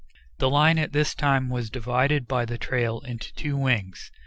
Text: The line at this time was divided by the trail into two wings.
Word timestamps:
The 0.39 0.49
line 0.49 0.79
at 0.79 0.93
this 0.93 1.13
time 1.13 1.47
was 1.47 1.69
divided 1.69 2.27
by 2.27 2.45
the 2.45 2.57
trail 2.57 3.01
into 3.01 3.31
two 3.35 3.55
wings. 3.55 4.11